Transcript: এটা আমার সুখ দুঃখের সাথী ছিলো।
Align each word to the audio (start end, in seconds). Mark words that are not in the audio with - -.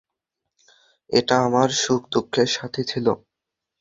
এটা 1.09 1.35
আমার 1.47 1.69
সুখ 1.81 2.01
দুঃখের 2.13 2.47
সাথী 2.47 2.83
ছিলো। 2.83 3.13